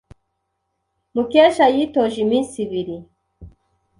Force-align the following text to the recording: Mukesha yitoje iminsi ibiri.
Mukesha 1.13 1.65
yitoje 1.75 2.17
iminsi 2.25 2.55
ibiri. 2.65 2.95